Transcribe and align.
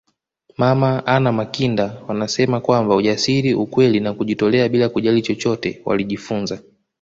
Mama 0.57 1.03
Anna 1.05 1.31
Makinda 1.31 2.01
wanasema 2.07 2.59
kwamba 2.61 2.95
ujasiri 2.95 3.53
ukweli 3.53 3.99
na 3.99 4.13
kujitolea 4.13 4.69
bila 4.69 4.89
kujali 4.89 5.21
chochote 5.21 5.81
walijifunza 5.85 6.59